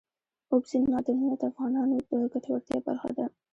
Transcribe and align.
اوبزین 0.51 0.83
معدنونه 0.91 1.35
د 1.37 1.43
افغانانو 1.51 1.95
د 2.11 2.13
ګټورتیا 2.33 2.77
برخه 2.87 3.09
ده. 3.17 3.25